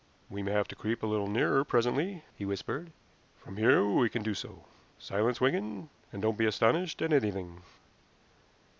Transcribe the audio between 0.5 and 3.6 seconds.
have to creep a little nearer presently," he whispered. "From